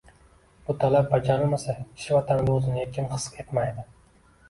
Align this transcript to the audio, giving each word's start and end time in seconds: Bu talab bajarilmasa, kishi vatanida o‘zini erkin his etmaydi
Bu 0.69 0.75
talab 0.83 1.11
bajarilmasa, 1.11 1.77
kishi 2.01 2.17
vatanida 2.19 2.59
o‘zini 2.59 2.85
erkin 2.89 3.11
his 3.17 3.33
etmaydi 3.47 3.91